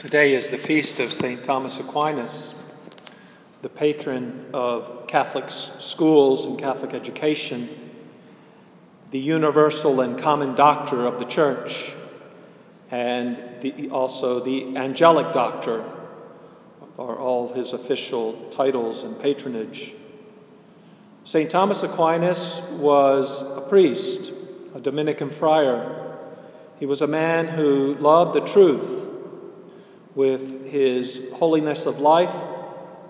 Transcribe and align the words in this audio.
Today 0.00 0.32
is 0.32 0.48
the 0.48 0.56
feast 0.56 0.98
of 0.98 1.12
St. 1.12 1.44
Thomas 1.44 1.78
Aquinas, 1.78 2.54
the 3.60 3.68
patron 3.68 4.46
of 4.54 5.06
Catholic 5.06 5.50
schools 5.50 6.46
and 6.46 6.58
Catholic 6.58 6.94
education, 6.94 7.68
the 9.10 9.18
universal 9.18 10.00
and 10.00 10.18
common 10.18 10.54
doctor 10.54 11.04
of 11.04 11.18
the 11.18 11.26
Church, 11.26 11.92
and 12.90 13.42
the, 13.60 13.90
also 13.90 14.40
the 14.40 14.74
angelic 14.78 15.32
doctor 15.32 15.84
are 16.98 17.18
all 17.18 17.52
his 17.52 17.74
official 17.74 18.48
titles 18.48 19.02
and 19.02 19.20
patronage. 19.20 19.94
St. 21.24 21.50
Thomas 21.50 21.82
Aquinas 21.82 22.62
was 22.70 23.42
a 23.42 23.60
priest, 23.60 24.32
a 24.74 24.80
Dominican 24.80 25.28
friar. 25.28 26.16
He 26.78 26.86
was 26.86 27.02
a 27.02 27.06
man 27.06 27.48
who 27.48 27.96
loved 27.96 28.34
the 28.34 28.46
truth 28.46 28.99
with 30.14 30.66
his 30.66 31.30
holiness 31.34 31.86
of 31.86 32.00
life 32.00 32.34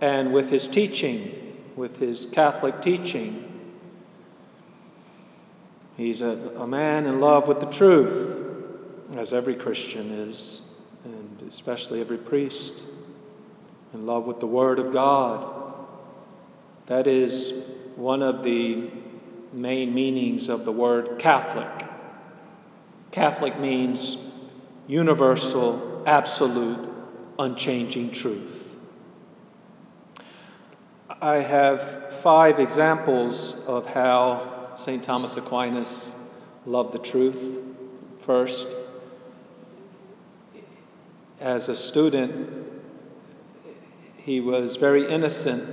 and 0.00 0.32
with 0.32 0.50
his 0.50 0.68
teaching, 0.68 1.56
with 1.76 1.96
his 1.96 2.26
Catholic 2.26 2.82
teaching. 2.82 3.46
He's 5.96 6.22
a, 6.22 6.52
a 6.56 6.66
man 6.66 7.06
in 7.06 7.20
love 7.20 7.48
with 7.48 7.60
the 7.60 7.66
truth, 7.66 8.38
as 9.16 9.32
every 9.32 9.54
Christian 9.54 10.10
is, 10.10 10.62
and 11.04 11.42
especially 11.48 12.00
every 12.00 12.18
priest, 12.18 12.82
in 13.92 14.06
love 14.06 14.24
with 14.24 14.40
the 14.40 14.46
Word 14.46 14.78
of 14.78 14.92
God. 14.92 15.74
That 16.86 17.06
is 17.06 17.52
one 17.96 18.22
of 18.22 18.42
the 18.42 18.90
main 19.52 19.94
meanings 19.94 20.48
of 20.48 20.64
the 20.64 20.72
word 20.72 21.18
Catholic. 21.18 21.88
Catholic 23.10 23.58
means 23.58 24.16
universal, 24.86 25.89
absolute, 26.06 26.88
unchanging 27.38 28.10
truth. 28.10 28.76
I 31.20 31.36
have 31.36 32.12
five 32.20 32.58
examples 32.58 33.54
of 33.66 33.86
how 33.86 34.70
St. 34.76 35.02
Thomas 35.02 35.36
Aquinas 35.36 36.14
loved 36.64 36.92
the 36.92 36.98
truth. 36.98 37.58
First, 38.20 38.68
as 41.40 41.68
a 41.68 41.76
student, 41.76 42.70
he 44.18 44.40
was 44.40 44.76
very 44.76 45.10
innocent 45.10 45.68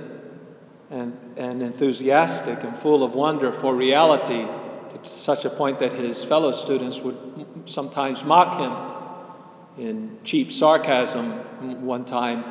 and, 0.90 1.16
and 1.36 1.62
enthusiastic 1.62 2.62
and 2.64 2.76
full 2.78 3.04
of 3.04 3.14
wonder 3.14 3.52
for 3.52 3.74
reality 3.74 4.44
to 4.44 5.04
such 5.04 5.44
a 5.44 5.50
point 5.50 5.78
that 5.78 5.92
his 5.92 6.24
fellow 6.24 6.52
students 6.52 6.98
would 7.00 7.16
sometimes 7.66 8.24
mock 8.24 8.58
him 8.58 8.97
in 9.78 10.18
cheap 10.24 10.50
sarcasm. 10.50 11.32
One 11.84 12.04
time, 12.04 12.44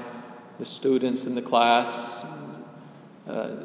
the 0.59 0.66
students 0.66 1.25
in 1.25 1.36
the 1.36 1.42
class, 1.42 2.23
uh, 3.28 3.56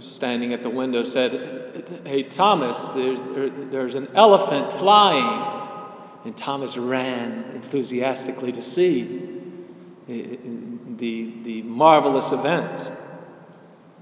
standing 0.00 0.52
at 0.52 0.62
the 0.62 0.70
window, 0.70 1.04
said, 1.04 2.02
Hey, 2.04 2.24
Thomas, 2.24 2.88
there's, 2.88 3.22
there, 3.22 3.50
there's 3.50 3.94
an 3.94 4.08
elephant 4.14 4.72
flying. 4.72 5.60
And 6.24 6.36
Thomas 6.36 6.76
ran 6.76 7.50
enthusiastically 7.54 8.52
to 8.52 8.62
see 8.62 9.32
the, 10.06 11.32
the 11.42 11.62
marvelous 11.62 12.32
event. 12.32 12.88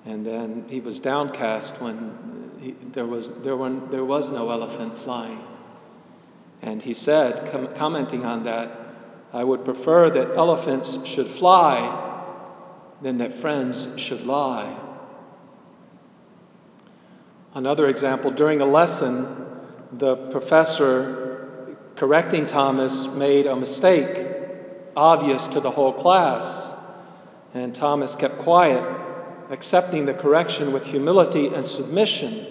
And 0.05 0.27
then 0.27 0.67
he 0.69 0.81
was 0.81 0.99
downcast 0.99 1.81
when 1.81 2.51
he, 2.61 2.73
there, 2.93 3.07
was, 3.07 3.29
there, 3.43 3.57
were, 3.57 3.71
there 3.71 4.05
was 4.05 4.31
no 4.31 4.51
elephant 4.51 4.97
flying. 4.99 5.43
And 6.63 6.83
he 6.83 6.93
said, 6.93 7.51
com- 7.51 7.75
commenting 7.75 8.25
on 8.25 8.45
that, 8.45 8.80
I 9.33 9.45
would 9.45 9.65
prefer 9.65 10.11
that 10.11 10.37
elephants 10.37 11.05
should 11.07 11.29
fly 11.29 12.09
than 13.01 13.19
that 13.19 13.33
friends 13.35 13.87
should 13.97 14.27
lie. 14.27 14.77
Another 17.55 17.89
example 17.89 18.31
during 18.31 18.61
a 18.61 18.67
lesson, 18.67 19.47
the 19.93 20.17
professor 20.17 21.77
correcting 21.97 22.47
Thomas 22.47 23.07
made 23.07 23.47
a 23.47 23.57
mistake 23.57 24.27
obvious 24.97 25.47
to 25.49 25.61
the 25.61 25.71
whole 25.71 25.93
class, 25.93 26.73
and 27.55 27.75
Thomas 27.75 28.17
kept 28.17 28.39
quiet, 28.39 28.85
accepting 29.51 30.07
the 30.07 30.15
correction 30.15 30.73
with 30.73 30.85
humility 30.85 31.49
and 31.49 31.65
submission. 31.65 32.47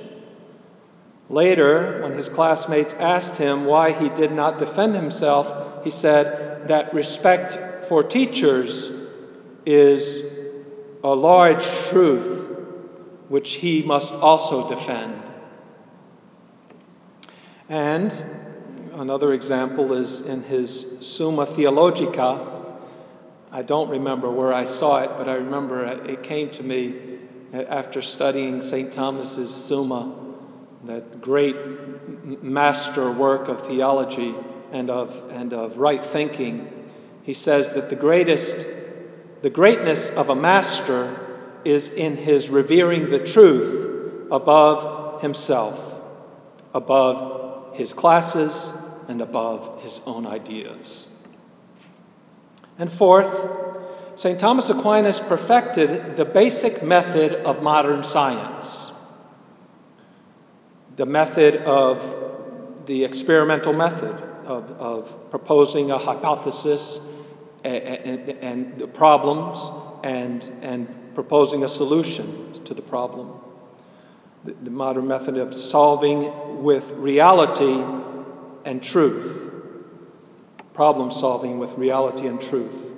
Later, 1.30 2.02
when 2.02 2.14
his 2.14 2.28
classmates 2.28 2.94
asked 2.94 3.38
him 3.38 3.66
why 3.66 3.92
he 3.92 4.10
did 4.10 4.32
not 4.32 4.58
defend 4.58 4.96
himself, 4.96 5.69
he 5.84 5.90
said, 5.90 6.68
that 6.68 6.94
respect 6.94 7.86
for 7.86 8.04
teachers 8.04 8.92
is 9.66 10.24
a 11.04 11.16
large 11.16 11.66
truth 11.88 12.48
which 13.30 13.54
he 13.54 13.84
must 13.84 14.14
also 14.14 14.68
defend. 14.68 15.16
And 17.70 18.12
another 18.94 19.34
example 19.34 19.94
is 19.94 20.22
in 20.22 20.44
his 20.44 21.08
Summa 21.08 21.46
Theologica. 21.46 22.76
I 23.52 23.62
don't 23.62 23.90
remember 23.90 24.32
where 24.32 24.54
I 24.54 24.64
saw 24.64 25.02
it, 25.04 25.12
but 25.18 25.30
I 25.30 25.36
remember 25.36 25.86
it 25.86 26.24
came 26.24 26.50
to 26.52 26.64
me 26.64 26.96
after 27.54 28.02
studying 28.02 28.62
St. 28.62 28.92
Thomas's 28.92 29.54
Summa, 29.54 30.16
that 30.86 31.22
great 31.22 31.56
master 32.44 33.12
work 33.12 33.48
of 33.48 33.66
theology 33.68 34.34
and 34.72 34.90
of, 34.90 35.30
and 35.32 35.54
of 35.54 35.78
right 35.78 36.06
thinking, 36.06 36.90
he 37.24 37.34
says 37.34 37.72
that 37.72 37.90
the 37.90 37.96
greatest, 37.96 38.68
the 39.42 39.50
greatness 39.50 40.10
of 40.10 40.30
a 40.30 40.36
master 40.36 41.18
is 41.66 41.90
in 41.90 42.16
his 42.16 42.50
revering 42.50 43.10
the 43.10 43.20
truth 43.20 44.28
above 44.32 45.22
himself, 45.22 46.02
above 46.74 47.76
his 47.76 47.94
classes, 47.94 48.74
and 49.08 49.22
above 49.22 49.82
his 49.84 50.02
own 50.06 50.26
ideas. 50.26 51.10
And 52.78 52.92
fourth, 52.92 53.48
St. 54.16 54.40
Thomas 54.40 54.70
Aquinas 54.70 55.20
perfected 55.20 56.16
the 56.16 56.26
basic 56.26 56.84
method 56.84 57.34
of 57.34 57.64
modern 57.64 58.04
science, 58.04 58.92
the 60.96 61.06
method 61.06 61.58
of 61.58 62.86
the 62.86 63.04
experimental 63.04 63.74
method 63.74 64.29
of, 64.50 64.72
of 64.72 65.30
proposing 65.30 65.92
a 65.92 65.98
hypothesis 65.98 67.00
and, 67.64 67.84
and, 67.84 68.30
and 68.30 68.80
the 68.80 68.88
problems 68.88 69.70
and, 70.04 70.52
and 70.62 71.14
proposing 71.14 71.64
a 71.64 71.68
solution 71.68 72.64
to 72.66 72.74
the 72.74 72.82
problem. 72.82 73.40
The, 74.46 74.54
the 74.54 74.72
modern 74.72 75.08
method 75.08 75.38
of 75.38 75.54
solving 75.54 76.64
with 76.64 76.92
reality 76.92 77.84
and 78.66 78.82
truth. 78.82 79.52
Problem 80.74 81.12
solving 81.12 81.60
with 81.60 81.72
reality 81.74 82.28
and 82.28 82.42
truth. 82.42 82.94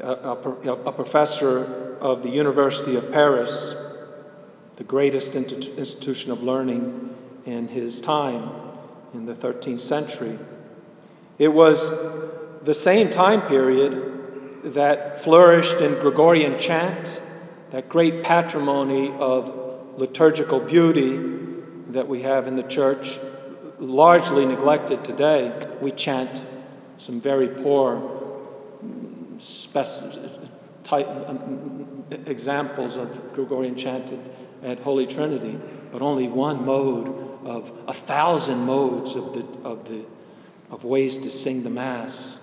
A, 0.00 0.08
a, 0.08 0.72
a, 0.72 0.92
professor 0.92 1.96
of 2.00 2.22
the 2.22 2.28
University 2.28 2.96
of 2.96 3.10
Paris, 3.12 3.74
the 4.76 4.84
greatest 4.84 5.34
institution 5.34 6.32
of 6.32 6.42
learning 6.42 7.16
in 7.46 7.66
his 7.66 8.00
time, 8.02 8.50
in 9.16 9.26
the 9.26 9.34
13th 9.34 9.80
century. 9.80 10.38
It 11.38 11.48
was 11.48 11.92
the 12.62 12.74
same 12.74 13.10
time 13.10 13.42
period 13.42 14.74
that 14.74 15.20
flourished 15.20 15.80
in 15.80 15.94
Gregorian 15.94 16.58
chant, 16.58 17.20
that 17.70 17.88
great 17.88 18.24
patrimony 18.24 19.12
of 19.18 19.98
liturgical 19.98 20.60
beauty 20.60 21.16
that 21.88 22.08
we 22.08 22.22
have 22.22 22.46
in 22.46 22.56
the 22.56 22.62
church, 22.62 23.18
largely 23.78 24.44
neglected 24.44 25.04
today. 25.04 25.52
We 25.80 25.92
chant 25.92 26.44
some 26.96 27.20
very 27.20 27.48
poor 27.48 28.12
type, 30.82 31.06
um, 31.06 32.04
examples 32.26 32.96
of 32.96 33.34
Gregorian 33.34 33.76
chant 33.76 34.12
at 34.62 34.78
Holy 34.80 35.06
Trinity, 35.06 35.58
but 35.92 36.02
only 36.02 36.28
one 36.28 36.64
mode 36.64 37.25
of 37.46 37.72
a 37.86 37.94
thousand 37.94 38.58
modes 38.66 39.14
of, 39.14 39.32
the, 39.32 39.46
of, 39.62 39.88
the, 39.88 40.04
of 40.70 40.82
ways 40.82 41.18
to 41.18 41.30
sing 41.30 41.62
the 41.62 41.70
Mass. 41.70 42.40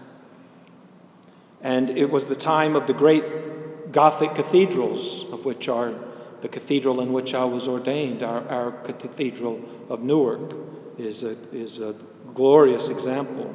And 1.61 1.89
it 1.89 2.09
was 2.09 2.27
the 2.27 2.35
time 2.35 2.75
of 2.75 2.88
the 2.88 2.94
great 2.94 3.91
Gothic 3.91 4.33
cathedrals, 4.33 5.25
of 5.31 5.45
which 5.45 5.67
are 5.67 5.94
the 6.41 6.47
cathedral 6.47 7.01
in 7.01 7.13
which 7.13 7.33
I 7.33 7.44
was 7.44 7.67
ordained, 7.67 8.23
our, 8.23 8.47
our 8.47 8.71
cathedral 8.71 9.61
of 9.89 10.01
Newark, 10.01 10.53
is 10.97 11.23
a, 11.23 11.38
is 11.51 11.79
a 11.79 11.95
glorious 12.33 12.89
example. 12.89 13.53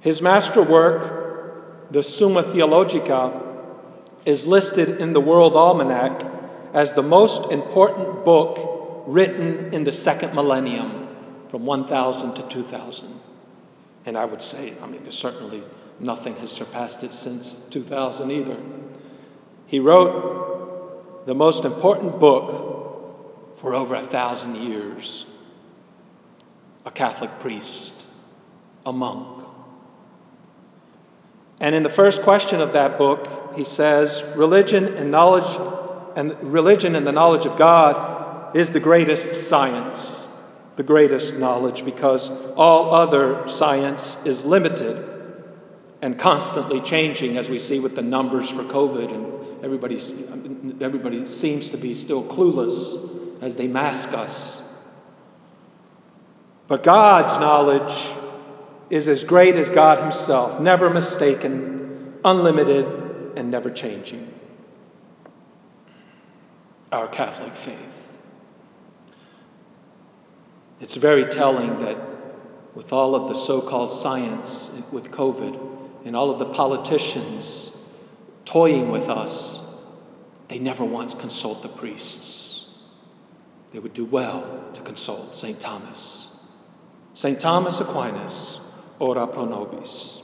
His 0.00 0.20
masterwork, 0.20 1.92
the 1.92 2.02
Summa 2.02 2.42
Theologica, 2.42 3.42
is 4.24 4.46
listed 4.46 5.00
in 5.00 5.12
the 5.12 5.20
World 5.20 5.54
Almanac 5.54 6.24
as 6.72 6.94
the 6.94 7.02
most 7.02 7.52
important 7.52 8.24
book 8.24 8.73
written 9.06 9.74
in 9.74 9.84
the 9.84 9.92
second 9.92 10.34
millennium, 10.34 11.04
from 11.48 11.66
1000 11.66 12.34
to 12.34 12.42
2000. 12.42 13.20
And 14.06 14.18
I 14.18 14.24
would 14.24 14.42
say, 14.42 14.74
I 14.82 14.86
mean, 14.86 15.10
certainly 15.10 15.62
nothing 16.00 16.36
has 16.36 16.50
surpassed 16.50 17.04
it 17.04 17.14
since 17.14 17.62
2000 17.70 18.30
either. 18.30 18.56
He 19.66 19.78
wrote 19.78 21.26
the 21.26 21.34
most 21.34 21.64
important 21.64 22.18
book 22.18 23.58
for 23.58 23.74
over 23.74 23.94
a 23.94 24.02
thousand 24.02 24.56
years 24.56 25.26
a 26.84 26.90
Catholic 26.90 27.38
priest, 27.40 27.94
a 28.84 28.92
monk. 28.92 29.46
And 31.60 31.74
in 31.74 31.82
the 31.82 31.88
first 31.88 32.22
question 32.22 32.60
of 32.60 32.74
that 32.74 32.98
book, 32.98 33.26
he 33.54 33.64
says, 33.64 34.22
religion 34.36 34.86
and 34.96 35.10
knowledge 35.10 35.56
and 36.14 36.52
religion 36.52 36.94
and 36.94 37.06
the 37.06 37.12
knowledge 37.12 37.46
of 37.46 37.56
God 37.56 38.13
is 38.54 38.70
the 38.70 38.80
greatest 38.80 39.48
science, 39.48 40.28
the 40.76 40.84
greatest 40.84 41.38
knowledge, 41.38 41.84
because 41.84 42.30
all 42.54 42.94
other 42.94 43.48
science 43.48 44.16
is 44.24 44.44
limited 44.44 45.10
and 46.00 46.18
constantly 46.18 46.80
changing, 46.80 47.36
as 47.36 47.50
we 47.50 47.58
see 47.58 47.80
with 47.80 47.96
the 47.96 48.02
numbers 48.02 48.50
for 48.50 48.62
COVID, 48.62 49.12
and 49.12 49.64
everybody's, 49.64 50.12
everybody 50.80 51.26
seems 51.26 51.70
to 51.70 51.76
be 51.76 51.94
still 51.94 52.22
clueless 52.22 53.42
as 53.42 53.56
they 53.56 53.66
mask 53.66 54.12
us. 54.12 54.62
But 56.68 56.82
God's 56.82 57.38
knowledge 57.38 58.10
is 58.90 59.08
as 59.08 59.24
great 59.24 59.56
as 59.56 59.70
God 59.70 59.98
Himself, 59.98 60.60
never 60.60 60.90
mistaken, 60.90 62.14
unlimited, 62.24 63.36
and 63.36 63.50
never 63.50 63.70
changing. 63.70 64.32
Our 66.92 67.08
Catholic 67.08 67.54
faith. 67.56 68.13
It's 70.80 70.96
very 70.96 71.26
telling 71.26 71.80
that 71.80 71.96
with 72.74 72.92
all 72.92 73.14
of 73.14 73.28
the 73.28 73.34
so 73.34 73.60
called 73.60 73.92
science 73.92 74.70
with 74.90 75.10
COVID 75.10 75.58
and 76.04 76.16
all 76.16 76.30
of 76.30 76.38
the 76.38 76.46
politicians 76.46 77.70
toying 78.44 78.90
with 78.90 79.08
us, 79.08 79.60
they 80.48 80.58
never 80.58 80.84
once 80.84 81.14
consult 81.14 81.62
the 81.62 81.68
priests. 81.68 82.66
They 83.72 83.78
would 83.78 83.94
do 83.94 84.04
well 84.04 84.70
to 84.74 84.80
consult 84.82 85.34
St. 85.34 85.58
Thomas. 85.58 86.30
St. 87.14 87.38
Thomas 87.38 87.80
Aquinas, 87.80 88.58
ora 88.98 89.26
pro 89.26 89.46
nobis. 89.46 90.23